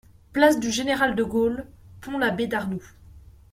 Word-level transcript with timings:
Place 0.33 0.59
du 0.59 0.71
général 0.71 1.13
de 1.15 1.23
Gaulle, 1.23 1.63
Pont-l'Abbé-d'Arnoult 2.01 2.81